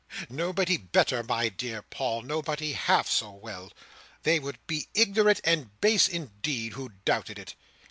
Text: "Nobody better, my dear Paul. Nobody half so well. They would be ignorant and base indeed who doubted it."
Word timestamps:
"Nobody 0.31 0.77
better, 0.77 1.21
my 1.21 1.47
dear 1.49 1.83
Paul. 1.83 2.23
Nobody 2.23 2.71
half 2.73 3.07
so 3.07 3.29
well. 3.29 3.71
They 4.23 4.39
would 4.39 4.57
be 4.65 4.87
ignorant 4.95 5.39
and 5.43 5.79
base 5.79 6.07
indeed 6.07 6.73
who 6.73 6.93
doubted 7.05 7.37
it." 7.37 7.53